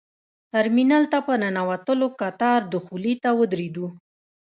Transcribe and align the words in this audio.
ترمینل 0.51 1.03
ته 1.11 1.17
په 1.27 1.33
ننوتلو 1.43 2.07
کتار 2.21 2.59
دخولي 2.73 3.13
ته 3.23 3.29
ودرېدو. 3.39 3.87